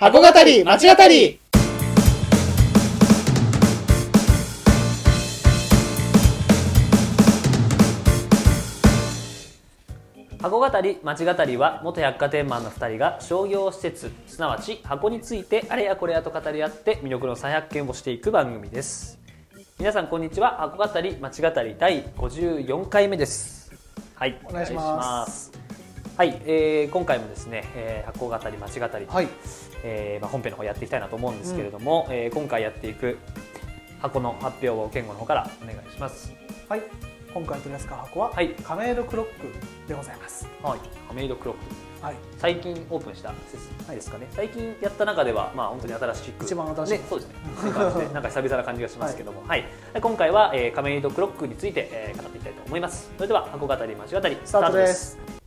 [0.00, 1.40] 箱語り町語り。
[10.40, 19.18] 箱語り町語りは元百貨店マンの2人が商業施設すなわち箱についてあれやこれやと語り合って魅力の再発見をしていく番組です。
[19.80, 23.72] 皆さんこんにちは箱語り町語り第54回目です。
[24.14, 25.50] はいお願いします。
[26.16, 29.28] はい、えー今回もですね、えー箱語り町語り、はい
[29.84, 33.18] えーまあ、本編の方やっていきたいなと思うんですけれども、えー今回やっていく
[34.00, 36.32] 箱の発表を健吾の方からお願いします。
[36.68, 36.82] はい。
[37.34, 38.50] 今回取り扱う箱は、はい。
[38.50, 40.48] 亀戸クロックでございます。
[40.62, 41.14] はい。
[41.14, 42.04] メイドクロック。
[42.04, 42.14] はい。
[42.38, 46.92] 最近オープンした施設ですかね、最近やった中ではまあ本当に新しく一番新しい。
[46.92, 47.34] ねそうですね。
[48.14, 49.64] なんか久々な感じがしますけども、はい。
[49.92, 53.10] で今回は、えー、亀戸クロックについて、えー語っていきたいと思います。
[53.16, 55.37] それでは箱語り町語りスタートです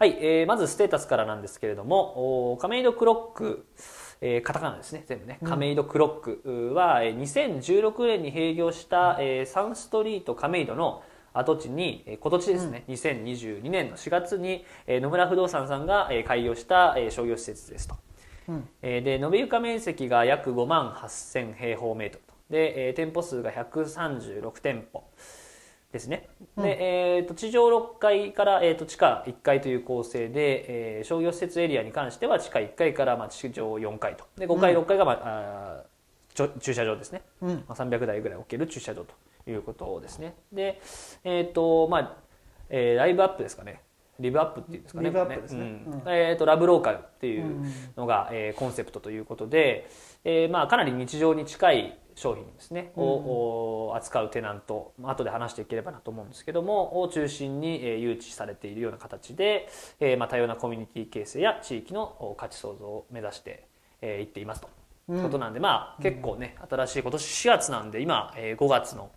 [0.00, 3.66] はい、えーまずステータスからなんですけれども亀戸クロック
[4.22, 5.38] えーカタカナですね全部ね。
[5.44, 11.02] 亀戸クロックはえー2016年に閉業した、えーサンストリート亀戸の
[11.34, 17.94] 跡地に、えー今年ですね、2022年の4月に、えー野村不動産さんが、えー開業した、えー商業施設ですと。
[18.48, 18.68] うん。
[18.80, 22.32] えーで延べ床面積が約5万8000平方メートルと。
[22.48, 25.04] で、えー店舗数が136店舗
[25.92, 34.24] ですね、でえーと地上6階から、えーと地下1階という構成で、えー商業施設エリアに関しては地下1階から、まあ、地上4階と。
[34.36, 37.64] で5階、6階が、まああーちょ駐車場ですね、うん。
[37.66, 40.36] まあ、300台ぐらい置ける駐車場ということですね。
[40.52, 40.80] で
[41.24, 42.16] えっ、とまあ、
[42.68, 43.80] えーライブアップですかね
[44.20, 45.06] リブアップっていうんですかね。
[45.08, 45.60] リブアップですね。
[45.60, 45.92] うん。
[45.92, 46.02] うん。
[46.06, 47.64] えー、とラブローカルっていう
[47.96, 49.88] のが、えーコンセプトということで、
[50.24, 54.92] えーまあ、かなり日常に近い商品ですね、をお扱うテナント。
[54.98, 59.68] まあ後で話していければなと思うんですけどもを中心に、えー誘致されているような形で、
[60.00, 63.54] えーまあ、多様なコミュニティ形成や地域のお価値創造を目指してい、
[64.02, 64.68] えっていますと。
[65.08, 69.10] いうことなんで、まあ、結構ね新しい今年4月なんで今、えー5月の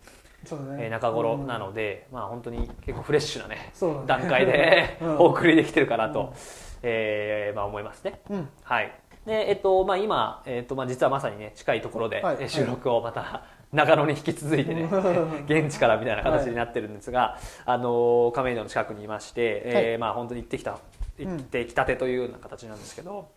[0.63, 0.85] ね。
[0.85, 3.71] えー中頃なので、まあ本当に結構フレッシュなねね。
[4.07, 5.17] 段階でうん。
[5.19, 6.33] お送りできてるかなと、
[6.81, 8.21] えーまあ思いますね。
[8.29, 8.49] うん。
[8.63, 8.91] はい。
[9.25, 14.87] で、えっと、まあ今、えっと、まあ実はまさにね、近いところで、収録をまた、 長野に引き続いてね、
[15.47, 20.77] 現地からみたいな形になってるんですが、あのー、亀戸の近くにいまして、えーまあ本当に行ってきた、
[21.17, 23.29] 行ってきたてというような形なんですけど、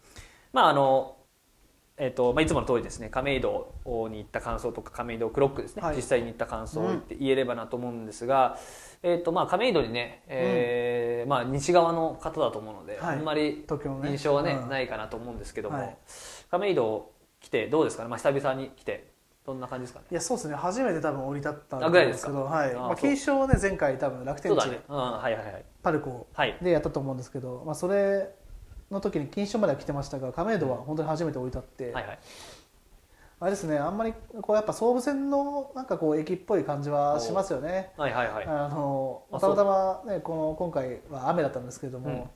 [0.53, 1.17] まああの、
[1.99, 3.09] えっとまあ、いつもの通りですね。
[3.09, 3.73] 亀戸
[4.11, 5.97] に行った感想とか亀戸クロックですね、はい。
[5.97, 8.59] 実際に行った感想を言って言えればなと思うんですが、
[9.03, 13.17] えっとまあ、亀戸にね、えーまあ、西側の方だと思うので、はい。
[13.17, 14.11] あんまり東京のね。
[14.11, 14.69] 印象はね、うん。
[14.69, 15.97] ないかなと思うんですけども、はい。
[16.51, 19.09] 亀戸来てどうですかね、まあ、久々に来て
[19.47, 20.07] どんな感じですかね？
[20.11, 20.55] いやそうですね。
[20.55, 22.29] 初めて多分降り立ったんあぐらいですか？
[22.29, 22.75] けどはい。
[22.75, 25.65] あまあ、金賞はね前回多分楽天地そうだね、うん、はいはいはい。
[25.83, 26.59] パルコはい。
[26.61, 28.29] でやったと思うんですけど、まあ、それ
[28.91, 32.19] の時に金賞までは来てましたが亀戸は本当に初めて降り立って、はいはい。
[33.39, 37.91] あれですねあんまりこうやっぱ総武線のなんかこう駅っぽい感じはしますよね。
[37.97, 38.47] はいはいはい。
[38.47, 42.31] あのあたまたまねこの今回は雨だったんですけれども、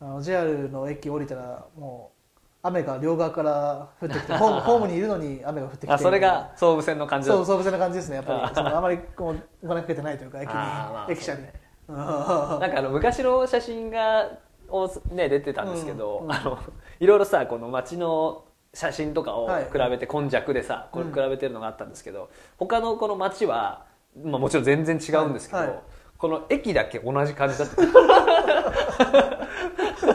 [0.00, 2.14] あの JR の駅降りたらもう
[2.66, 5.92] 雨が両側から降ってきてホーム ホームにいるのに雨が降ってきて。
[5.92, 7.34] あそれが総武線の感じだ。
[7.34, 11.42] そう総武線の感じですねやっぱありそのあまりこうお金かけてないというか駅に駅舎に、
[11.88, 12.02] う んな
[12.56, 14.28] んかあの昔の写真が
[14.68, 16.32] をね出てたんですけど、うんうん。
[16.32, 16.58] あの
[17.00, 19.64] いろいろさこの街の写真とかをはい。
[19.64, 21.12] 比べて今弱でさ、これうん。
[21.12, 23.84] 比べてるのがあったんですけど他のこの街は、
[24.24, 25.68] まあ、もちろん全然違うんですけど、はい。
[25.68, 25.78] はい。
[26.16, 27.74] この駅だけ同じ感じだった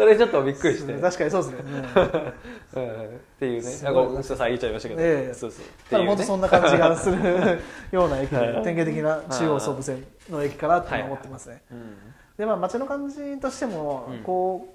[0.00, 3.20] それちょっとびっくりして、うん、っ確かにそうですね、うん。
[3.38, 3.60] ていうね。
[3.60, 3.92] すごい。
[3.92, 5.34] あごめんなさい言っちゃいましたけど、ええ。
[5.34, 5.64] そうそう。
[5.66, 7.62] ってただいうね本当そんな感じがする
[7.92, 8.30] ような駅。
[8.30, 11.96] 典型的な中央総武線の駅かなって思ってますね、うん。
[12.38, 14.18] でまあ街の感じとしても、うん。
[14.22, 14.74] こう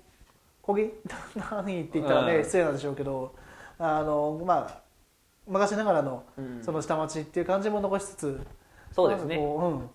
[0.61, 0.91] 小ぎ
[1.51, 2.43] 何って言ったらね、うん。
[2.43, 3.33] 失礼なんでしょうけど
[3.79, 4.81] あのまあ
[5.47, 6.61] 昔ながらのうん。
[6.63, 8.39] その下町っていう感じも残しつつ、
[8.93, 9.37] そうですね。
[9.37, 9.89] うん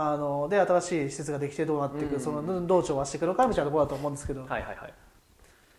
[0.00, 2.20] あので新しい施設ができてどうなっていく、うん。
[2.20, 4.62] そのどう調和していくのかみたいなところだと思うんですけど、はいはい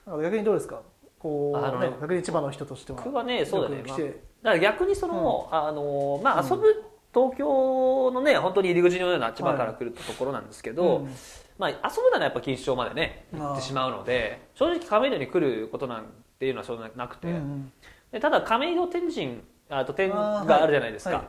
[0.07, 0.24] はい。
[0.24, 0.81] 逆にどうですか？
[1.19, 3.01] こう、あのねね、逆に千葉の人としては。
[3.04, 3.77] 僕はねそうだね。
[3.77, 6.83] よく来て、だから逆にその、あのまあ遊ぶ
[7.13, 11.10] 東京のね本当に入り口のような千葉から来るところなんですけど、うん。
[11.57, 16.06] まあ遊ぶならやっぱ錦糸町までね行ってしまうので正直亀戸に来ることなん
[16.39, 17.71] ていうのはそんななくて、うんうん。
[18.12, 21.27] でただ亀戸天神あと天があるじゃないですか、はい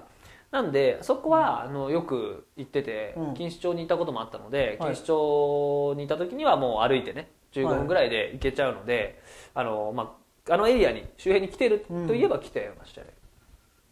[0.51, 3.25] なんでそこはあのよく行ってて、うん。
[3.35, 4.91] 錦糸町にいたこともあったのではい。
[4.91, 9.21] 錦糸町にいた時にはもう歩いてね15分ぐらいで行けちゃうので、
[9.55, 10.17] あのま
[10.49, 13.09] あ、あのエリアに周辺に来てるといえば来てましたね、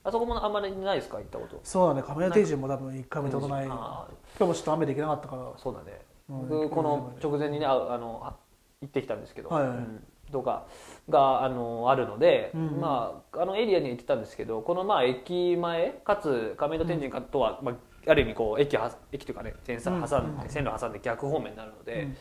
[0.05, 1.19] あそこもあんまりないですか？
[1.19, 1.61] 行ったこと。
[1.65, 2.03] そうだね。
[2.03, 3.67] 亀田定人も多分一回見たことない。
[3.67, 5.53] 今あ日もちょっと雨で行けなかったから。
[5.57, 6.49] そうだね、うん。
[6.49, 8.37] 僕この直前にねああのあ
[8.81, 9.77] 行ってきたんですけど、はいはい。
[9.77, 10.67] うんとか
[11.09, 12.69] があのあるので、うん。
[12.69, 17.75] うんまああのエリアには行ってたんですけどこのまあ駅前かつ亀戸天神かとは、まあ、
[18.11, 20.01] ある意味こう駅は駅というかね線挟ん
[20.39, 20.49] で、うん。
[20.49, 22.17] 線路挟んで逆方面になるので、うん。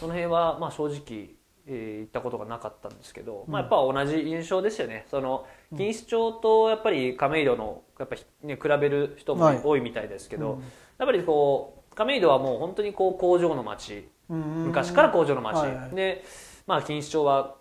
[0.00, 1.30] その辺はまあ正直、
[1.66, 3.52] えー行ったことがなかったんですけど、うん。
[3.52, 5.04] まあ、やっぱ同じ印象ですよね。
[5.10, 9.60] その錦糸町とやっぱり亀戸のやっぱ、ね、比べる人もはい。
[9.62, 10.60] 多いみたいですけど、うん。
[10.60, 14.08] やっぱりこう亀戸はもう本当にこう工場の街。
[14.30, 15.90] 昔から工場の町、はいはい。
[15.94, 16.22] で、
[16.68, 17.56] まあ、錦糸町は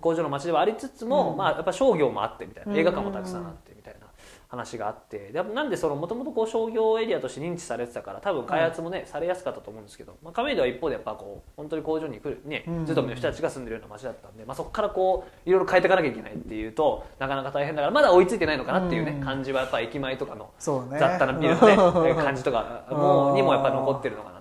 [0.00, 1.36] 工場の町ではありつつも、うん。
[1.38, 2.78] まあ、やっぱ商業もあってみたいなうん。
[2.78, 4.08] 映画館もたくさんあってみたいな
[4.48, 12.86] 話があってでなんでそのもともと商業エリアとして認知されてたから多分開発もね、されやすかったと思うんですけど、まあ、亀戸は一方でやっぱこう本当に工場に来るねうん。
[12.86, 19.20] ずっとの人たちが住んでるような町だったんで、まあ、そこからこういろいろ変えていかなきゃいけないっていうとなかなか大変だからまだ追いついてないのかなっていうね、うん。
[19.24, 24.37] 感じはやっぱ駅前とかの雑多なビルのね 感じとかもうんにもやっぱ残ってるのかな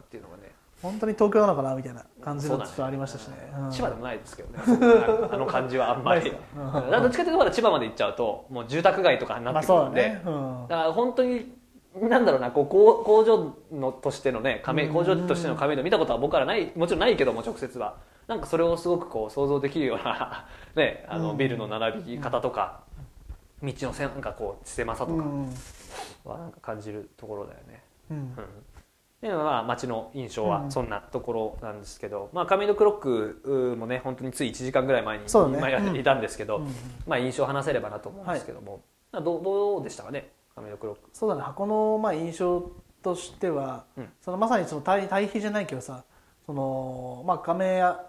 [0.81, 2.69] 本当に東京なのかなみたいな感じそうだね。
[2.69, 3.35] のちょっとありましたしね。
[3.57, 3.71] うん。
[3.71, 4.59] 千葉でもないですけどね。
[5.31, 6.31] あの感じはあんまり。
[6.31, 6.37] ど
[7.07, 7.23] っちか？
[7.23, 10.21] というと まだ千葉まで行っちゃうともう住宅街とかになってくるんで、ね。
[10.25, 10.65] うん。
[10.67, 11.57] だから本当に
[11.99, 14.93] なんだろうなこう工工場のとしてのね亀うん。
[14.93, 17.95] 工場としての亀戸見たことは僕からないもちろんないけども直接は。
[18.27, 20.45] なんかそれをすごくこう想像できるような
[20.75, 21.37] ねあのうん。
[21.37, 22.81] ビルの並び方とか
[23.63, 25.49] 道のせんなんかこう狭さとかうん。
[26.23, 27.83] はなんか感じるところだよね。
[28.11, 28.35] うん
[29.21, 36.67] うんでまあ街の印象はそんなところなんですけど、まあ亀戸クロックもね本当につい1時間ぐらい前にそうだね今いたんですけど、うん。
[37.07, 38.81] まあ印象を話せればなと思うんですけども、
[39.11, 41.01] どうどうでしたかね亀戸クロック。
[41.13, 41.41] そうだね。
[41.41, 42.71] 箱のまあ印象
[43.01, 44.09] としては、うん。
[44.21, 46.03] そのまさにその対対比じゃないけどさ
[46.45, 48.05] そのまあ亀屋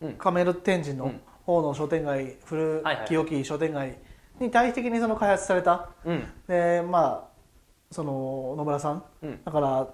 [0.00, 0.12] うん。
[0.14, 1.20] 亀戸天神のうん。
[1.46, 3.06] 方の商店街、古はいはい。
[3.06, 3.98] き良き商店街
[4.38, 7.30] に対比的にその開発されたうんでまあ
[7.90, 9.88] その野村さんうんだから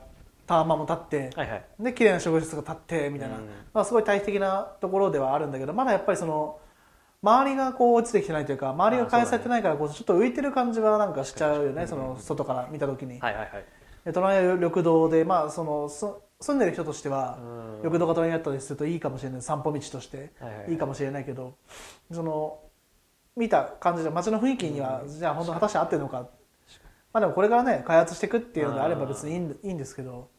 [0.47, 1.65] タワマンも立ってはいはい。
[1.81, 3.49] で綺麗な植物が立ってみたいな、うん。
[3.73, 6.59] まあ、すごい対比的なところではあるんだけどまだやっぱりその
[7.23, 13.21] 周りがこう落ちてきてないというか周りが開発されてないからこうちょっと浮いてる感じはなんかしちゃうよねその外から見た時に。
[13.21, 13.65] はいはいはい。
[14.05, 16.07] で隣は緑道で、まあ、そのす
[16.39, 17.77] 住んでる人としてはうん。
[17.79, 19.43] 緑道が隣にあったりするといいかもしれない。
[19.43, 20.33] 散歩道として。
[20.39, 20.73] はいはいはい。
[20.73, 21.57] いいかもしれないけど
[22.13, 22.61] その
[23.37, 26.21] 見た感じで街の雰囲気にはじゃあ本当果たして合ってるのか、
[27.13, 30.31] まあ、でもこれからね開発していくっていうのであれば別にいいんいいんですけど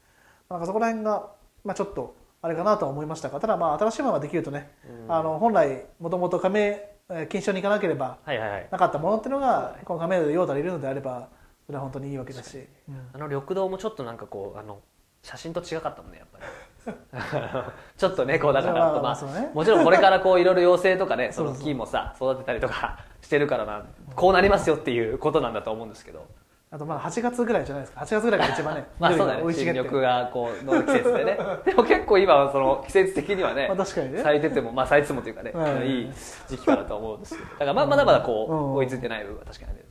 [0.49, 1.29] なんかそこら辺が、
[1.63, 4.71] まあ、ちょっとあれかなとは思いましたがただまあ新しいものができるとね
[5.07, 8.67] あの本来もともと加盟えー禁止に行かなければはいはいはい。
[8.71, 11.29] なかったものっていうのがこの加盟で用途でいるのであれば
[11.65, 12.57] それは本当にいいわけだし。
[12.89, 14.79] うんあの緑道もちょっとなんかこうあの
[15.23, 16.43] 写真と違かったもんねやっぱり。
[17.97, 19.51] ちょっとねこうだからまあね。
[19.53, 23.85] もちろんこれからこういろいろ妖精とかね その木もさ育てたりとかしてるからな
[24.15, 26.27] こうなりますよっていうことなんだと思うんですけど
[26.69, 28.01] あとまだ8月ぐらいじゃないですか。
[28.01, 29.53] 8月ぐらいが一番ね まあそうだね。
[29.53, 31.39] 新緑がこうの季節でね。
[31.65, 34.21] でも結構今はその季節的にはねまあ確かにね。
[34.21, 36.13] 咲いててもまあ咲いててもというかね、はいいい。
[36.47, 37.49] 時期かなと思うんですけど。
[37.51, 39.85] だからまあまだまだこう、うん追いついてない部分は確かにある。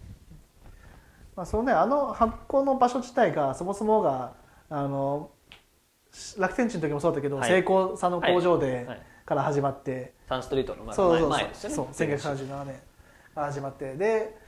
[1.35, 4.33] まあそのねあの発行の場所自体がそもそもが
[4.69, 5.31] あの
[6.39, 7.49] 楽天地の時もそうだけど、はい。
[7.49, 9.03] 成功さんの工場で、はい。
[9.27, 11.75] から始まって、サンストリートの前そうそう前ですよね。
[11.75, 12.81] そうそう1937年
[13.35, 13.95] 始まって。
[13.97, 14.39] で、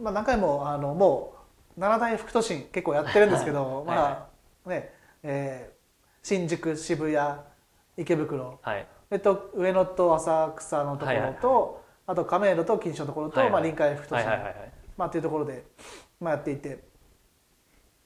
[0.00, 1.41] まあ、何回もあのもう
[1.76, 3.96] 七大副都心結構やってるんですけど、はい。
[3.96, 4.28] ま
[4.66, 5.82] あねえー
[6.22, 7.40] 新宿渋谷
[7.96, 8.60] 池袋。
[8.62, 8.86] はい。
[9.10, 14.72] えっと、上野と浅草のとこはいはいろと、あと亀戸と錦糸町のところと、はいはいまあ、臨海副都心、はいはいはいはい。
[14.96, 15.64] まあ、っていうところで、
[16.20, 16.84] まあ、やっていて。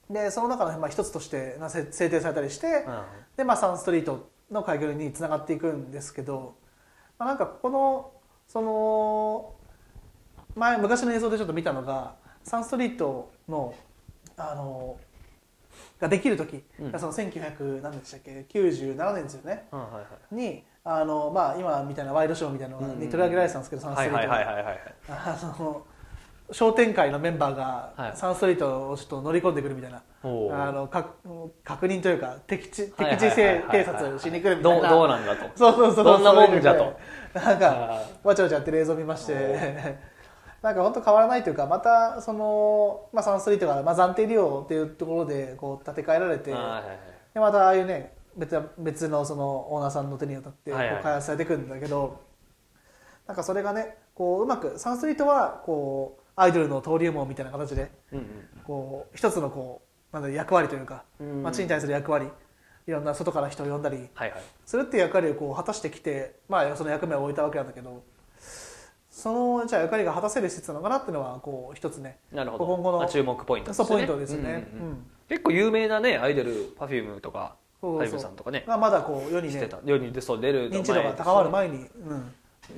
[0.09, 3.03] でその中のまあ一つとしてなせ制定されたりして、うん。
[3.37, 6.57] で、まあ、サンストリートの開業につながっていくんですけど、
[7.19, 8.13] まあ、なんかここの
[8.49, 9.55] その
[10.55, 12.15] 前昔の映像でちょっと見たのが
[12.47, 13.75] サンストリートの
[14.37, 14.97] あの
[16.01, 17.01] ができる時、うん。
[17.01, 19.67] その1900何でしたっけ97年ですよね。
[19.73, 20.01] うんはいは
[20.31, 20.35] い。
[20.35, 24.79] にあの、まあ、今みたいなワイドショーみたいなのに取り上げられてたんですけど、サンストはいはいリートがはいはいはい。
[25.11, 25.87] あの
[26.53, 28.17] 商店会のメンバーがはい。
[28.17, 30.69] サンストリートをちょっと乗り込んでくるみたいな、おー。
[30.69, 31.05] あのか
[31.65, 33.63] 確認というか敵地はいはい敵地はいはい。
[33.83, 34.89] 偵察しに来るみたいな。
[34.89, 35.51] どうどうなんだと。
[35.59, 36.97] そうそうそうどんなもんじゃと。
[37.35, 39.35] なんかあわちゃわちゃやってる映像を見まして
[40.63, 46.99] なんか本当変わらないというかまたその、まあ、サンストリートが、まあ、暫定利用っていうところでこう建て替えられてはいはいはい。
[47.35, 52.21] でまたああいうね別別のそのオーナーさんの手に渡ってこう開発されていくんだけど、
[53.27, 58.27] なんかそれがねこううまくサンストリートはこうアイドルの登竜門みたいな形でうんうん。
[58.65, 59.83] こう一つのこ
[60.13, 62.29] うなん役割というかうん街に対する役割
[62.87, 64.09] いろんな外から人を呼んだり
[64.65, 68.05] するっていう役割をこう果たしてきて、まあ、その役目を終えたわけなんだけど
[69.17, 72.67] そのじゃあ役割が果たせる施設なのかなっていうのはこう一つねなるほど。
[72.67, 78.19] 今後のまあ注目ポイントそうポイントですよね、うんうん結構有名なねアイドル Perfume とかそうそう。
[78.19, 78.63] Perfume さんとかね。
[78.65, 79.81] がまだこう世にねしてた。
[79.85, 82.33] 世にそう出る認知度が高まる前に、うん、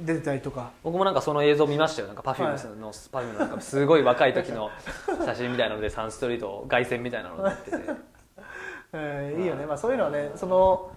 [0.07, 0.71] 出てたりとか。
[0.83, 2.09] 僕もなんかその映像見ましたよ。
[2.09, 4.71] なんか Perfume さんの、Perfume のなんかすごい若い時の
[5.27, 7.77] 写真みたいなのでサンストリート凱旋みたいなのになってて。
[8.95, 10.91] えーいいよね、まあ、そういうのはねその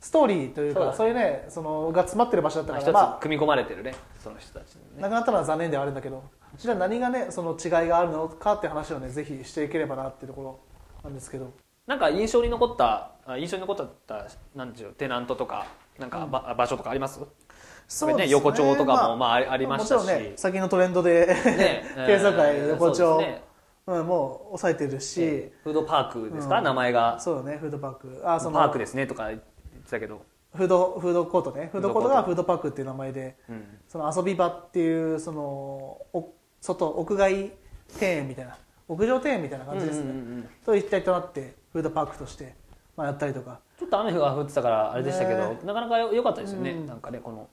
[0.00, 6.22] ストーリーというかそう,、いうねそのが詰まってる場所だったまあから、ま一つ組み込まれてるねその人たちになくなったのは残念ではあるんだけど
[6.56, 10.60] じゃあ何がねその違いがあるのかって話をねぜひしていければなっていうところ
[11.04, 11.52] なんですけど。
[11.86, 13.76] なんか印象に残ったあ印象に残っ
[14.06, 15.66] たなんていうのテナントとか
[15.98, 17.18] なんかば、場所とかあります？
[17.88, 18.28] そうですね。
[18.28, 20.06] 横丁とかもまあありましたし。
[20.06, 23.22] ね最近のトレンドでね経済界横丁、そ
[23.86, 26.64] うん、もう抑えてるし、えーフードパークですか、うん。
[26.64, 27.18] 名前が。
[27.18, 28.22] そうだねフードパーク。
[28.22, 29.40] あそのパークですねとか言
[29.88, 31.70] ってたけど、フードフードコートね。
[31.72, 35.40] フードコートがフードパークっていう名前でうん、その遊び場っていうその
[36.12, 37.52] お外屋外庭
[38.00, 38.56] 園みたいな
[38.88, 40.48] 屋上庭園みたいな感じですね、うんうんうんうん。
[40.64, 42.54] と一体となってフードパークとして、
[42.96, 43.60] まあ、やったりとか。
[43.78, 46.86] ちょっと雨が降ってたからあれでしたけど、ねなかなか良かったですよね、うん。
[46.86, 47.48] なんかねこの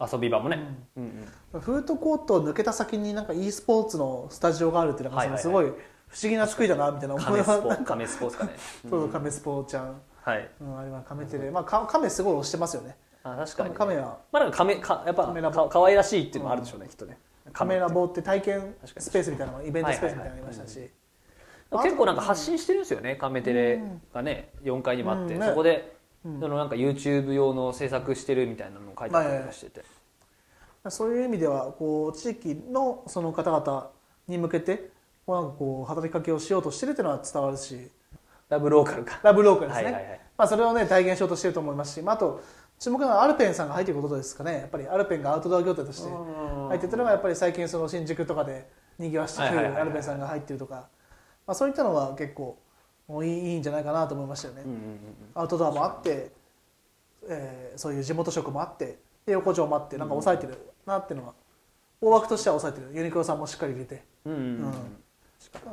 [0.00, 0.58] 遊び場もね、
[0.96, 1.26] うん。
[1.54, 7.84] うんフードコートを抜けた先になんか e スポーツのスタジオがあるっていうのがすごい不思議な作りだなみたいな思いはなんか。
[7.84, 8.52] カメスポですかね、
[8.88, 10.48] そうカメスポちゃん、はい。
[10.60, 12.96] うん、あれはカメテレ、まあ、カカメすごい推してますよね。
[13.22, 14.18] あ確かに、カメは。
[14.32, 15.64] まあなんかカメかやっぱカメラボ。
[15.64, 17.18] か可愛らしいっていうのもあるでしょうね、きっとね。
[17.52, 20.90] カメラってボって体験スペースみたいなのがイベントスペースみたいなのがありましたし、
[21.82, 25.40] 結構なんか発信してるんですよねカメテレがね4階にもあって、うん。
[25.40, 26.40] ねそこで、うん。
[26.40, 29.70] そのなんか YouTube 用の制作してるみたいなのを書いてあったりして。
[29.70, 29.84] て、
[30.88, 33.90] そういう意味ではこう地域のその方々
[34.28, 34.90] に向けて
[35.26, 37.90] こうなんかこう働きかけをしようとしてるっていうのは伝わるし
[38.50, 39.20] ラブローカルか。
[39.22, 40.20] ラブローカルですね、はいはいはい。
[40.36, 42.42] まあ、それをね体現しようとしてると思いますし、まあ、あと
[42.78, 44.52] 注目なのはアルペンさんが入っていることですかね。
[44.58, 46.10] やっぱりアルペンがアウトドア業態として。
[46.10, 49.74] 入っているのがやっぱり最近その新宿とかでにぎわしてはいはいはいはい。
[49.76, 50.74] るアルペンさんが入っているとか、
[51.46, 52.58] まあ、そういったのは結構
[53.06, 54.98] もういいいいんじゃないかなと思いましたよね、うんうんうん
[55.34, 56.30] アウトドアもあって、
[57.28, 61.34] えーそういう地元食もあってで横丁もあってなんか抑えてるなっていうのは
[62.00, 62.96] 大枠としては抑えてる。
[62.96, 64.02] ユニクロさんもしっかり入れて。
[64.24, 64.42] うんうんう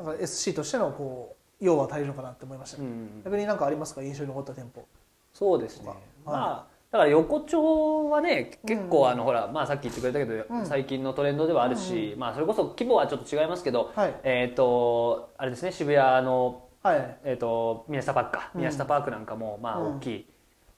[0.10, 0.20] んうん。
[0.20, 4.02] SC としてのこう用は足りるのかなって思いました、うんうん逆に何かありますか？
[4.02, 4.86] 印象に残った店舗。
[5.34, 10.66] そうですね、はいまあだから横丁はね結構あの、ほら、まあ、さっき言ってくれたけど、うん。
[10.66, 14.16] 最近のトレンドではあるし、まあ、それこそ規模はちょっと違いますけど、はい。
[14.24, 17.18] えっ、とあれですね渋谷の、はい。
[17.26, 18.62] えー、と宮下パークかうん。
[18.62, 19.98] 宮下パークなんかも、まあ、うん。
[19.98, 20.30] 大きい、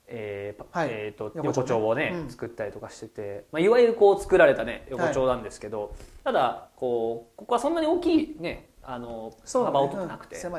[0.07, 0.89] えーパはい。
[0.91, 2.29] えー、と横丁をね、うん。
[2.31, 5.93] 作ったりとかしてて、まあ、いわゆるこう作られたね横丁なんですけど、
[6.23, 10.51] ただこうここはそんなに大きいねあの幅大きくなくて、うん。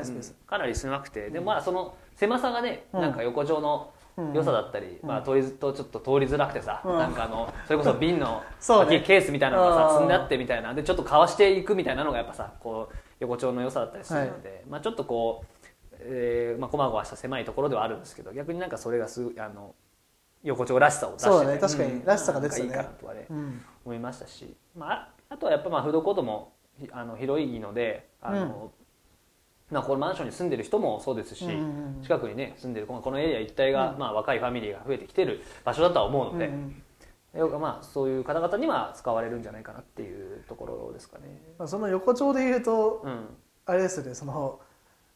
[0.47, 1.31] かなり狭くて。
[1.31, 3.01] でまあその狭さがね、うん。
[3.01, 4.33] なんか横丁のうん。
[4.33, 6.99] 良さだったり、まあ、通りずとちょっと通りづらくてさ、うん。
[6.99, 8.43] なんかあのそれこそ瓶の
[8.89, 9.01] ね。
[9.01, 9.89] ケースみたいなのがうん。
[9.89, 19.75] さ積んであってみたいなでちょっとかわしていくみたいなのがやっぱさこう横丁の良さだったりするので、まあ、ちょっとこう、えーまあ、こまごました狭いところではあるんですけど逆になんかそれがすあの
[20.43, 21.59] 横丁らしさを出しててそうだね。
[21.59, 22.67] 確かにらしさが出てたね。
[22.67, 23.65] いいかなとはねうん。
[23.85, 26.60] 思いましたし、まあ、ああとはやっぱまあフードコートもひ
[26.93, 28.73] あの広いのであの、
[29.71, 31.57] まあ、このマンションに住んでる人もそうですし、うんうん
[31.97, 32.03] うん。
[32.03, 36.83] 近くにね住んでるこのこのエリア一帯が、まあ、若いファミリーが増えてきてる場所だとは思うので、うん
[37.61, 41.25] まあ、そういう方々には使われるんじゃないかなっていうところですかね。
[41.59, 43.27] まあその横丁でいうとうん。
[43.67, 44.61] あれですよねその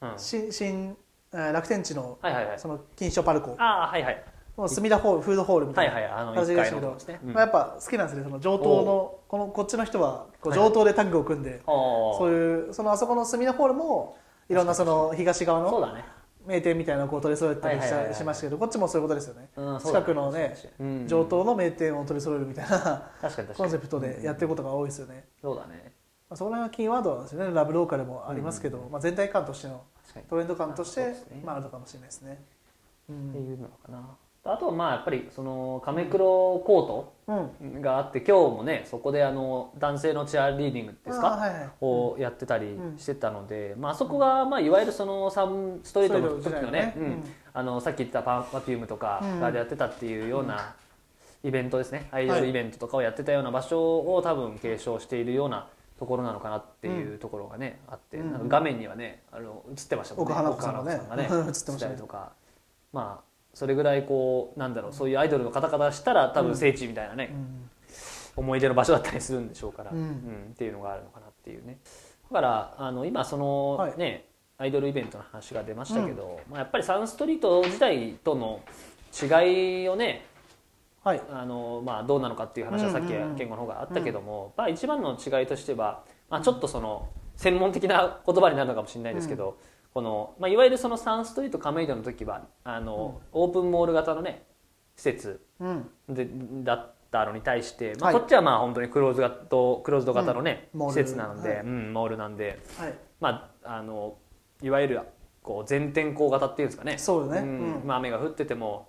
[0.00, 0.97] うん、新
[1.33, 2.59] 楽天地のはいはいはい。
[2.59, 3.56] その金賞パルコ。
[3.59, 4.25] ああはいはい
[4.62, 14.16] の隅田ホールフードホールみたいな感じでしたけどまあやっぱ好きなんですねその上等のこのこっちの人はこうはい上等でタッグを組んでそそういうそのあそこの隅田ホールも
[14.49, 16.04] いろんなその東側のそうだね、
[16.46, 17.80] 名店みたいなのをこう取り揃えたり
[18.14, 19.49] しましたけどこっちもそういうことですよね。
[19.84, 21.08] 近くのねうん。
[21.08, 23.11] 上等の名店を取り揃えるみたいな
[23.56, 25.25] コンセプトでやってることが多いですよね。
[25.40, 25.92] そうだね。
[26.28, 27.54] まあそこら辺はキーワードなんですよね。
[27.54, 29.82] ラブローカルもありますけどまあ全体感としての
[30.28, 32.42] トレンド感としてまああるのかもしれないですね。
[33.08, 33.30] うん。
[33.30, 41.32] っていうのかなあとはまあやっぱりその亀黒コうんートがあって今日もねそこであの男性のチアリーディングですか？
[41.34, 41.68] あーはいはい。
[41.80, 42.98] をやってたりうん。
[42.98, 46.94] してたので、まああそこがまあいわゆるそのサンストリートの時のね、
[47.54, 50.74] あのさっき言ったパパフュームとかがやってたっていうような
[51.42, 60.34] イベントですね、アイドルイベントとかをやってたような場所を多分継承しているようなところなのかなっていうところがね、あって、画面にはねあの映ってましたもんね。
[60.50, 62.32] 奥さんがね 映ってまがしたりとか。
[62.92, 67.70] まあそれぐらいこうなんだろうそういうアイドルの方々したら多分聖地みたいなね、うん。
[68.37, 70.50] 思い出の場所だったりするんでしょうから、うん。
[70.52, 71.78] っていうのがあるのかなっていうね。
[72.30, 73.96] だからあの今その、はい。
[73.96, 78.61] ねアイドルイベントの話が出ましたけど、まあ、やっぱりサンストリート時代との
[79.12, 80.26] 違いをね
[81.02, 81.23] はい。
[81.30, 83.30] あのまあ、どうなのかっていう話はさっきうんうん。
[83.30, 89.58] うん健吾の方があったけども、まあ、一番の違いとしては、まあ、ちょっとその専門的な言葉になるのかもしれないですけど、
[89.94, 94.44] このまあ、いわゆるそのサンストリート亀戸の時はあの、オープンモール型のね
[94.96, 95.88] 施設うん。
[96.08, 96.28] で
[96.64, 98.20] だったのに対して、まあ、はい。
[98.20, 100.88] こっちはまあ本当にクローズ型とクローズド型のね、うん。
[100.88, 101.60] 施設なので、はい。
[101.60, 102.94] うん、モールなんで、はい。
[103.20, 104.16] まあ、あの
[104.62, 105.00] いわゆる
[105.42, 106.98] こう全天候型っていうんですかね。
[106.98, 107.44] そうだねん。
[107.44, 107.86] うん。
[107.86, 108.88] まあ、雨が降ってても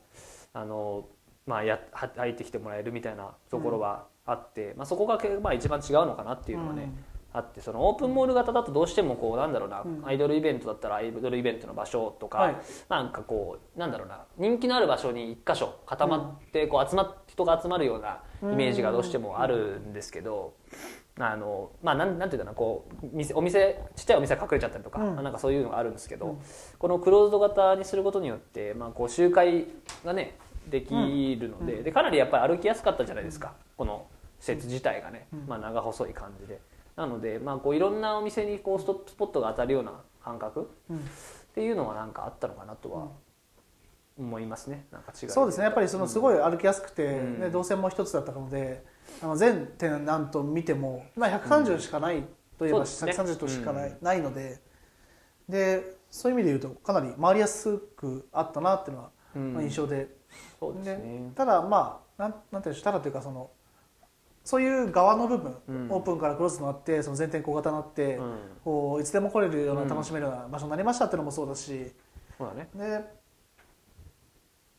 [0.54, 1.08] あの、
[1.46, 6.92] まあ、やは入ってきてもらえるみたいなところはあって、まあ、そこがけ、まあ、一番違うのかなっていうのはね、
[7.36, 10.04] あってそのオープンモール型だとどうしてもこうなんだろうな、うん。
[10.06, 12.56] アイドルイベントだったらアイドルイベントの場所とか、はい。
[12.90, 20.54] なんかこうなんだろうな人気のある場所に一箇所固まってこう集まっ人が集まるようなイメージがどうしてもあるんですけど。
[21.18, 26.38] あのまあ、なんなんていうかなこう店お店ちっちゃいお店が隠れちゃったりとか、なんかそういうのがあるんですけど、うん。
[26.78, 29.66] このクローズド型にすることによって、まあ、こう集会
[30.04, 30.38] がね
[30.70, 34.08] できるので,、でかなりやっぱり歩きやすかったじゃないですかこの
[34.42, 35.46] 施設自体がね、うん。
[35.48, 36.60] まあ、長細い感じで
[36.96, 40.98] なので、まあ、こういろんなお店にこうストップスポットが当たるような感覚うん。
[40.98, 41.02] っ
[41.54, 43.08] ていうのはなんかあったのかなとは
[44.18, 44.88] 思いますね。
[44.92, 45.66] なんか違いそうですね。
[45.66, 47.40] やっぱりそのすごい歩きやすくて、うん。
[47.40, 48.84] ね、動線も一つだったので
[49.22, 52.24] あの全テナント見ても、まあ、130しかない
[52.58, 53.32] といえば、そうですね。
[53.34, 53.98] 130としかない,、うん。
[54.02, 54.62] ないので
[55.48, 59.12] でそういう意味で言うとかなり回りやすくあったなっていうのは、
[59.62, 60.16] 印象で。
[60.60, 61.32] そうですね。
[61.36, 62.84] ただまあなんなんていうんでしょう。
[62.86, 63.52] ただというかその
[64.46, 65.88] そういう側の部分、うん。
[65.92, 68.36] オープンからクロスになってその全天候型になって、うん。
[68.64, 71.92] こういつでも来れるようなうん楽しめるような場所になりましたっていうのもそうだし、
[72.38, 72.70] そうだね。
[72.74, 73.04] で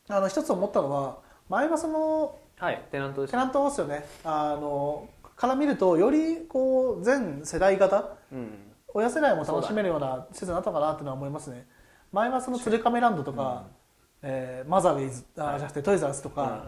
[0.09, 1.19] あの一つ思ったのは
[1.49, 4.05] 前はそのはいテナントですテナントですよね。
[4.23, 8.49] あのから見るとよりこう全世代型うん。
[8.93, 11.67] 親世代も楽しめるような施設になったのかなっていうのは思いますね。
[12.11, 13.65] 前はその鶴亀ランドとか、
[14.23, 16.65] えーマザーウェイズあ、はいじゃなくてトイザースとか、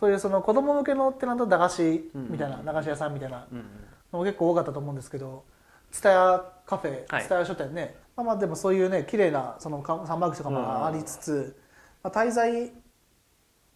[0.00, 3.64] そういうその子供向けのテナント駄菓子みたいな、うん駄菓子屋さんみたいなうんうん。
[4.12, 5.44] のも結構多かったと思うんですけど
[5.92, 7.24] 蔦屋カフェはい。
[7.24, 11.56] 蔦屋書店ね、まあまあでもそういうね綺麗なそのかサンバーグとかもありつつ、
[12.02, 12.72] まあ、滞在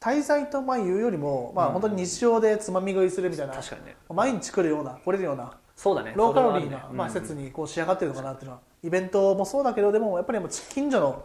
[0.00, 3.96] 滞在とまあいうよりも、まあ、うん本当に日常でつまみ食いするみたいな、確かにね。
[4.08, 6.14] 毎日来るような来れるようなそうだね。
[6.16, 11.24] ローカロリーな、まあ、うん施設にこう仕上がってるのかなっていうのはイベントもそうだけどでもやっぱりもう近所の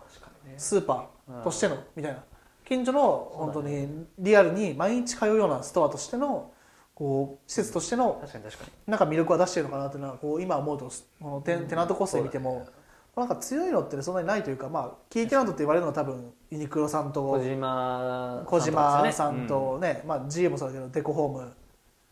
[0.58, 2.24] スーパーとしてのみたいな
[2.70, 6.52] 近所の本当にリアルに毎日通うようなストアとしての
[6.94, 8.24] こう施設としての
[8.86, 12.68] なんか魅力は出してるのかなっていうのはこう今思うとこのテテナントコスト見ても、
[13.16, 21.52] なんか強いのってそんなにないというかまあキーテナントって言われるのは多分ユニクロさんと小島小島さんうとね、まあ GA もそうだけどデコホーム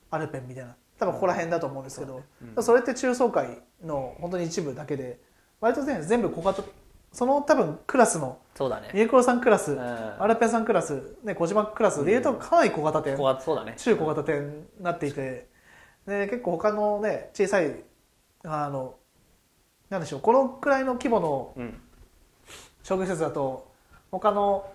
[0.09, 0.75] アルペンみたいな。
[0.97, 2.23] 多分ここら辺だと思うんですけど、
[2.55, 2.63] うん。
[2.63, 5.19] それって中層階の本当に一部だけで
[5.61, 6.63] 割とね全部小型
[7.11, 8.89] その多分クラスのそうだね。
[8.91, 9.79] ユニクロさんクラス、うん。
[9.79, 13.75] アルペンさんクラス、ね、小島クラスでいうとかなり小型店、そうだね。
[13.77, 15.47] 中小型店になっていて
[16.07, 17.75] で結構他のね小さい
[18.43, 18.95] あの
[19.91, 21.79] なんでしょうこのくらいの規模のうん。
[22.81, 23.71] 商業施設だと
[24.09, 24.67] 他の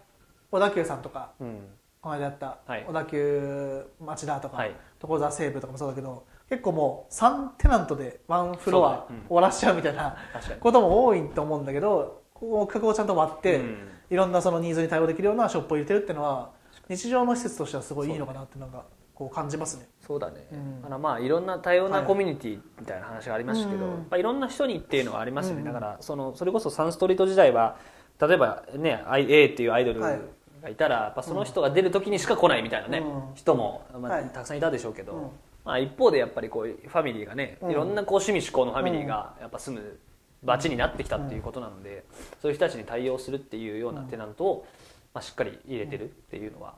[0.52, 1.66] 小田急さんとかうん。
[2.00, 2.84] この間やったはい。
[2.86, 4.76] 小田急町田とか、はい。
[5.00, 10.16] 所沢西部とかもそうだけど結構もう3テナントでワンフロア終わらしちゃうみたいな
[10.60, 12.21] ことも多いと思うんだけど
[12.66, 13.88] 区画をちゃんと割って、うん。
[14.10, 16.50] いろんなそのニーズに対応できるようなショップを入れてるっていうのは
[16.88, 19.88] 日常の施設としてはすごいいいのかなっていうのがこう感じますね。
[20.06, 20.82] そうだね、うん。
[20.82, 23.90] だからまあいろんな多様なはいコミュニティみたいな話がありましたけど、うん。
[23.92, 25.66] やっぱいろんな人にっていうのはありますよね、うん。
[25.66, 27.76] だからそのそれこそサンストリート時代は
[28.20, 30.20] 例えばね A っていうアイドルはい
[30.62, 33.34] がいたら、やっぱその人が出る時にしか来ないみたいなね、うん。
[33.34, 34.24] 人も、まあはい。
[34.26, 35.30] たくさんいたでしょうけど、うん。
[35.64, 37.70] まあ、一方でやっぱりこういうファミリーがね、うん。
[37.70, 39.98] いろんなこう趣味嗜好のファミリーがやっぱ住む
[40.44, 42.04] 街になってきたっていうことなので、
[42.40, 44.66] そういう人たちに対応するっていうようなテナントを、
[45.14, 46.74] まあ、しっかり入れてるっていうのは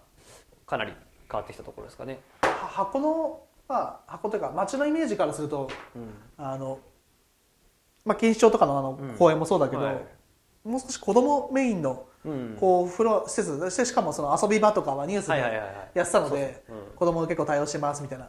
[0.66, 0.92] かなり
[1.30, 2.20] 変わってきたところですかね。
[2.42, 6.10] は箱の、まあ、箱というか街のイメージからするとうん。
[6.36, 6.78] あの、
[8.04, 9.16] まあ、錦糸町とかのあのうん。
[9.16, 10.00] 公園もそうだけど、はい。
[10.64, 12.56] もう少し子供メインのうん。
[12.58, 15.38] こうフロア施設そしてしかもその遊び場とかはニュースで
[15.94, 16.64] やってたので
[16.96, 18.28] 子供結構対応してますみたいな。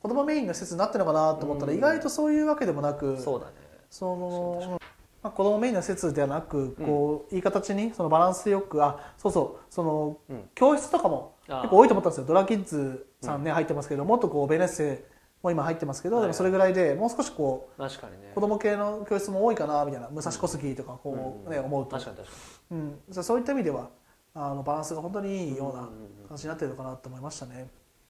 [0.00, 1.78] 子供メインの施設になってるのかなと思ったらうん。
[1.78, 3.63] 意外とそういうわけでもなくそうだね
[3.94, 4.80] その、
[5.22, 10.50] まあ、子供メインの施設ではなくこういい形にそのバランスよくあそうそうそのうん。
[10.56, 12.26] 教室とかも結構多いと思ったんですよ。
[12.26, 15.04] ドラキッズさんね、入ってますけどもっとこうベネッセ
[15.44, 18.30] も今入ってますけど、はいでもそれぐらいでもう少しこ確かにね。
[18.32, 21.90] う子供系の教室も多いかなみたいな武蔵小杉とかこう、ね思うと。
[21.96, 22.34] 確かに確か
[22.72, 23.90] うん、そういった意味では
[24.34, 27.62] あのバランスが本当にいいようなうんうんうん形になってるのかなと思いましたね。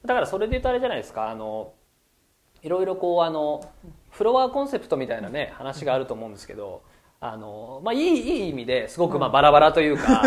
[0.02, 1.74] にだからそれで言うとあれじゃないですかあの
[2.64, 3.62] いろいろこうあの
[4.10, 6.82] フロアコンセプトみたいなね話があると思うんですけど
[7.20, 10.22] あのまあ、いいいい意味ですごくまあバラバラというか、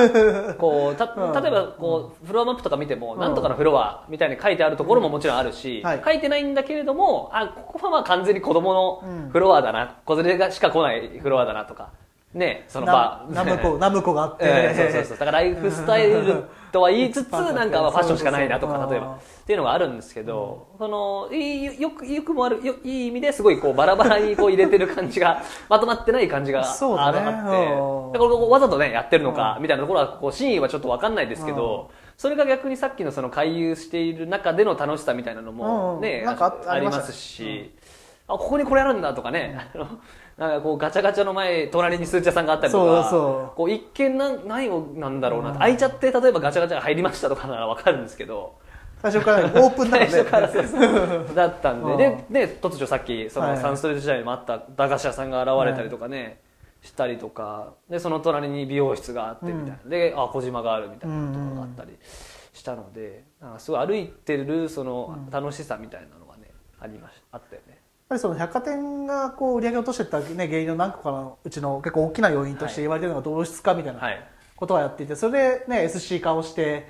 [0.58, 1.44] こうたうん。
[1.44, 3.20] 例えばこう、フロアマップとか見ても、うん。
[3.20, 6.02] なんとかのフロアみたいに書いてあるところももちろんあるし、はい。
[6.04, 9.30] 書いてないんだけれどもあここはまあ完全に子供のうん。
[9.30, 11.92] フロアだな、子連れがしか来ないフロアだなとか
[12.34, 15.18] ねそのナバーナムコ ナムコがあって、ええそうそうそう。
[15.18, 19.16] だからライフスタイルとは言いつつなんかまあファッションしかないなとか例えば。
[19.16, 26.68] っていうのがあるんですけど、そのいいよくよくもあるよいい意味ですごいこうバラバラにこう入れてる感じが まとまってない感じがある
[27.00, 27.74] あって。
[27.74, 28.12] うん。
[28.12, 36.30] だからわざとねやってるのかみたいなところはこう真意はちょっと分かんないですけど、それが逆にさっきのその回遊している中での楽しさみたいなのもね、うん。
[36.32, 37.72] あありますし、
[38.30, 39.58] あここにこれあるんだとかね、
[40.38, 43.10] なんかこうガチャガチャの前隣にスーツ屋さんがあったりとか。
[43.10, 45.58] そうこう一見なん何をなんだろうな、うん。
[45.58, 48.56] 開いちゃって例えばガチャガチャが入りましたとかなら分かるんですけど。
[49.02, 50.12] 最初からオープンなので。
[50.12, 51.36] 最初からそうそう。
[51.36, 51.98] だったんで、うん。
[51.98, 56.42] でで突如さっきそのはいサンストリート時代にもあった駄菓子屋さんが現れたりとかね、
[56.82, 57.74] したりとか。
[57.90, 61.96] でその隣に美容室があってみたいな、であ小島があるみたいなところがあったり
[62.54, 67.67] したのでなんかすごい歩いてるその楽しさみたいなのがねありましあったよね。
[67.67, 67.67] やっ
[68.08, 74.28] ぱりその百貨店がこう売り上げを落としていった、ね、原因の何個かのうちの結構大きな要因として言われてるのが同質化みたいなはい。
[74.56, 76.88] ことはやっていてそれで、ね、SC 化をして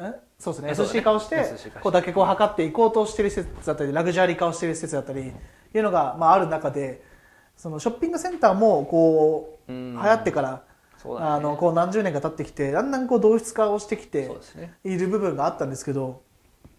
[0.00, 0.04] ん？
[0.38, 1.70] そうですね SC 化をして SC 化して。
[1.80, 7.02] こう脱却を図っていこうとしている施設だったりラグジュアリー化をしている施設だったりいうのが、まあ、ある中で
[7.56, 9.92] そのショッピングセンターもこううん。
[9.94, 10.64] 流行ってから
[11.18, 14.30] あのこう何十年か経ってきてだんだんこう同質化をしてきて
[14.84, 16.22] いる部分があったんですけど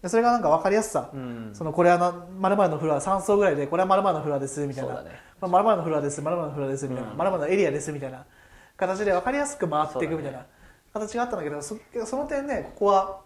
[0.08, 1.50] それがなんか分かりやすさ、うん。
[1.54, 4.94] そのこれはまるのフロア3層ぐらいでこれはまるのフロアですみたいな。
[4.94, 5.20] そうだね。
[5.40, 8.24] まあ、○○のフロアです、○○のフロアですみたいな、うん○○のエリアですみたいな。
[8.76, 10.44] 形で分かりやすく回っていくみたいな
[10.92, 13.20] 形があったんだけどそその点ねここは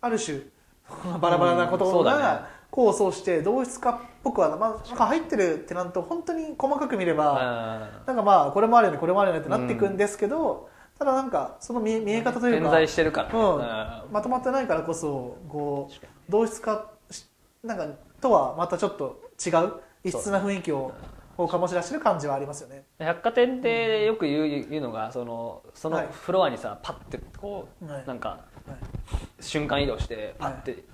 [0.00, 0.40] ある種
[1.20, 10.68] バラバラなことが功を奏して同質化っぽくは、まあ、なんか入ってるってなんと本当に細かく見ればなんかまあこれもあるよねこれもあるよねってなっていくんですけど、
[11.00, 13.56] ただなんかその見見え方という点か在してるからね、うん。
[13.56, 14.12] うん。
[14.12, 17.24] まとまってないからこそこう同質化し
[17.64, 17.86] なんか
[18.20, 19.72] とはまたちょっと違う
[20.04, 20.92] 異質な雰囲気を
[21.38, 22.84] こう醸し出してる感じはありますよね。
[22.98, 26.08] 百貨店でよく言う言うのがそのそのはい。
[26.12, 28.06] フロアにさパッてこう、はい。
[28.06, 29.42] なんかはい。
[29.42, 30.84] 瞬間移動してパッて、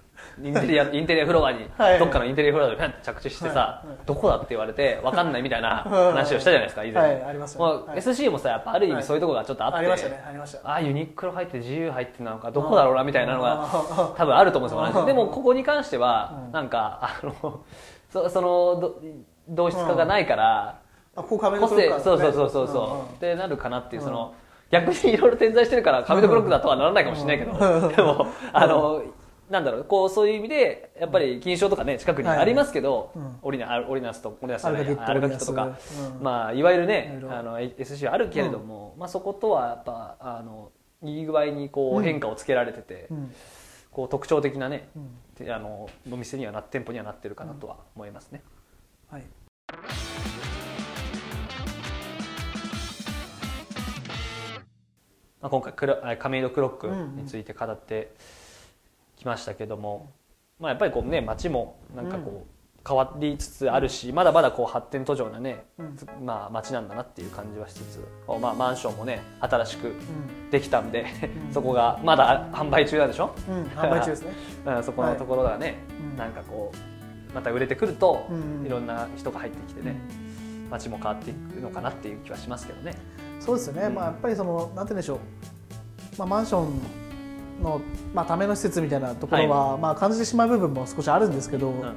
[0.42, 1.98] インテリアインテリアフロアに、はい。
[1.98, 3.88] どっかのインテリアフロアでパンって着地してさ、はい。
[3.88, 3.98] はい。
[4.07, 7.64] どこだって言われて分かんないみたいな話をしたじゃないですか以前、はいありましたね。
[7.64, 7.98] まあはい。
[7.98, 10.72] SC もさやっぱある意はい味そういうところがちょっとあって、ありましたねありました。
[10.72, 15.12] あユニクロ入って自由入ってなのかどこだろうなみたいなのがあ多分あると思うんですよで。
[15.12, 16.52] もここに関してはうん。
[16.52, 17.61] なんかあの
[18.11, 19.00] そそのど
[19.48, 20.79] 同質化がないから
[21.14, 23.14] あここ壁個の黒か性そうそうそうそうそう。
[23.14, 24.35] ってなるかなっていうその
[24.70, 27.52] 逆にいろいろ点在してるから紙のブロックだとはならないかもしれないけど。
[27.52, 27.88] うん。
[27.94, 29.02] でもあの
[29.50, 33.37] なんだろうこうそういう意味でやっぱり金賞とかね近くにありますけど、うん。
[33.42, 35.78] オリナオリナスとオリナスじゃないアルガキットとか、
[36.20, 42.04] まあいわゆるねあの SC はあるけれども、まあそことはやっぱあのいい具合にこううん。
[42.04, 43.35] 変化をつけられてて、うん。
[43.92, 44.88] こう特徴的なね、
[45.48, 48.42] あのお店にはな店舗にはなってるかなとは思いますね。
[49.09, 49.22] はい。
[55.40, 58.14] まあ、今回亀戸クロックについて語って
[59.16, 60.12] きましたけども、
[60.59, 65.96] まあ、やっぱりこうね街もなんかこう変わりつつあるし、まだまだこう発展途上なね、うん。
[66.24, 68.09] まあ、街なんだなっていう感じはしつつ、
[68.40, 70.50] まあ、マンションもね新しくうん。
[70.52, 71.05] できたんで、
[71.46, 71.52] うん。
[71.52, 74.33] そこがまだ販売中なんでしょ、うん販売中ですね。
[74.64, 75.79] うん、そこのところがね、
[76.12, 76.16] うん。
[76.16, 78.64] なんかこうまた売れてくると、うん。
[78.64, 79.96] いろんな人が入ってきてね
[80.70, 82.94] 街も変わっていくのかなっていう気はしますけどね。
[83.40, 85.18] そうですよね、うんまあ、やっぱりそのなんて言うんでしょう、
[86.18, 86.81] まあ、マンション
[87.62, 87.80] の、
[88.14, 91.94] まあ、ための施設みたいなところは、まあ、感じてしまう部分も少しあるんですけど、うん、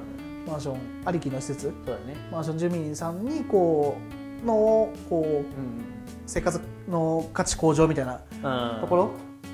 [0.47, 1.73] マンションありきの施設。
[1.85, 3.97] そうだね、マンション住民さんにこ
[4.43, 4.53] うの
[5.09, 5.45] こううん
[6.25, 8.21] 生活の価値向上みたいな
[8.75, 9.11] うん、ところ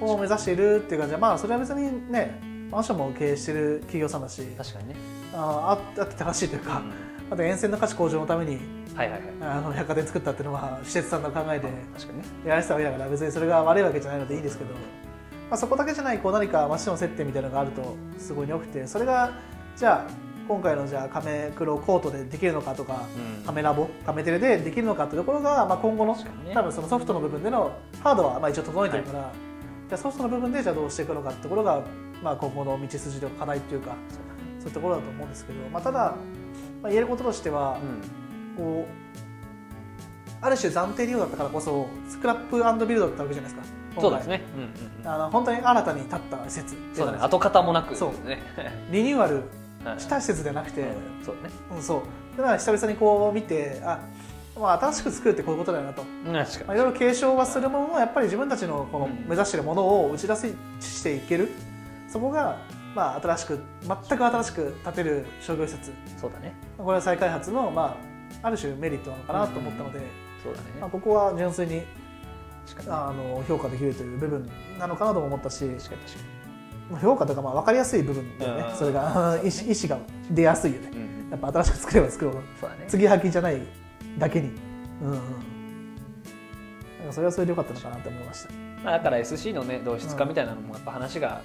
[0.08, 2.40] を目指しているっていう感じで、まあ、それは別にね
[2.70, 4.96] マンションも経営している企業さんだし確かにね、
[5.34, 7.34] あああって正しいというか、うん。
[7.34, 8.60] あと沿線の価値向上のために
[8.96, 9.58] はいはいはい。
[9.58, 12.26] あの百貨店作ったっていうのは施設さんの考えで確かにね。
[12.46, 14.72] やられてたわけだから別にそれが悪いわけじゃないのでいいですけど、
[15.50, 19.32] まあ、そこだけじゃないこう何か街の接点みたいなのがあるとすごい良くてそれが
[19.76, 23.08] じゃあ今回のじゃあ亀黒コートでできるのかとか、
[23.40, 23.44] うん。
[23.44, 26.24] カメラボカメテレでできるのかっていうところが、まあ、今後の、ね。
[26.54, 29.32] 多分そのソフトの部分でのハードはまあ一応整えてるから、
[29.90, 31.82] じゃあソフトの部分でじゃあどうしていくのかってところが、
[32.22, 33.96] まあ、今後の道筋とか課題っていうか
[34.60, 36.16] そういうところだと思うんですけど、まあ、ただ、ま
[36.84, 37.80] あ、言えることとしては、
[38.56, 39.06] こう
[40.46, 43.62] ある種暫定利用だったからこそスクラップビルドだったわけじゃないですか。
[43.64, 44.70] うん、そうですね、うんうん
[45.02, 47.18] うん、あの本当に新たに建った施設そうだね。
[47.22, 48.28] 跡形もなくそう。
[48.28, 48.42] ね
[48.92, 49.40] リニューアルう
[49.96, 50.88] んした施設ではなくて、うん。
[51.24, 51.54] そうだね。
[51.76, 52.38] うん、そう。
[52.38, 54.00] だから久々にこう見てあ
[54.60, 59.26] まあ、新しく作るってこういうことだよなと、確かまあ、いろいろ継承はするもののやっぱり自分たちのこのうん。
[59.28, 60.36] 目指しているものを打ち出
[60.80, 61.52] していける。
[62.08, 62.58] そこが、
[62.96, 65.90] まあ、新しく全く新しく建てる商業施設。
[65.90, 66.56] にそうだね。
[66.78, 67.98] これは再開発の、ま
[68.42, 70.00] あ、ある種メリットなのかなと思ったので、
[70.42, 70.68] そうだね。
[70.80, 71.84] まあ、ここは純粋に
[72.88, 74.50] あの評価できるという部分
[74.80, 76.36] なのかなとも思ったし確かに確か
[76.90, 78.66] まあ評価とかまあ分かりやすい部分だよね。
[78.72, 78.78] うん。
[78.78, 80.00] それが意思意思が
[80.32, 80.90] 出やすいよね。
[80.92, 81.30] にうん。
[81.32, 82.86] やっぱ新しく作れば作るほどね。
[82.88, 83.62] 継ぎはぎじゃない
[84.18, 84.52] だけに。
[85.02, 85.16] うんうん。
[87.00, 88.54] なんかそれはそれでよかったのかなと思いました。
[88.84, 91.42] まあ、だから SC のね同質化みたいなのもやっぱ話が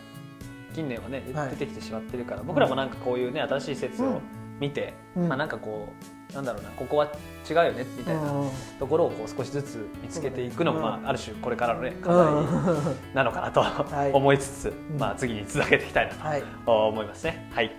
[0.75, 1.51] 近年はねはい。
[1.51, 4.21] 出てきてしまってるから僕らもなんかこういうね新しい施設を
[4.61, 5.29] 見てうん。
[5.29, 5.89] まあなんかこ
[6.31, 7.07] うなんだろうなここは
[7.49, 12.47] 違うよねみたいなうんところをこう少しずつ見つけていくのも、まあ、ある種これからのね課うん。
[12.47, 13.63] 題なのかなと
[14.09, 14.13] い。
[14.13, 14.99] 思いつつ、ん。
[14.99, 16.43] まあ、次に続けていきたいなはい。
[16.65, 17.49] と思いますね。
[17.53, 17.75] はい。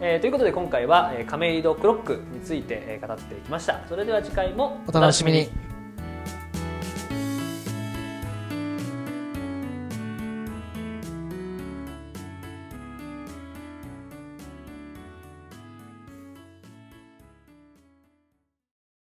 [0.00, 3.80] えーということで今回は、えー亀戸クロックについて、えー語っていきました。
[3.88, 5.48] それでは次回もお楽しみに